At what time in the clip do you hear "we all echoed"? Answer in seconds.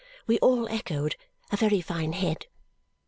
0.25-1.15